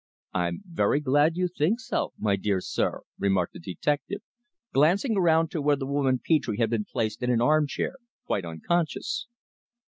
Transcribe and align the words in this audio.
"I'm 0.33 0.63
very 0.65 0.99
glad 0.99 1.37
you 1.37 1.47
think 1.47 1.79
so, 1.79 2.11
my 2.17 2.35
dear 2.35 2.59
sir," 2.59 3.01
remarked 3.19 3.53
the 3.53 3.59
detective, 3.59 4.23
glancing 4.73 5.15
round 5.19 5.51
to 5.51 5.61
where 5.61 5.75
the 5.75 5.85
woman 5.85 6.17
Petre 6.27 6.55
had 6.57 6.71
been 6.71 6.85
placed 6.85 7.21
in 7.21 7.29
an 7.29 7.39
armchair 7.39 7.97
quite 8.25 8.43
unconscious. 8.43 9.27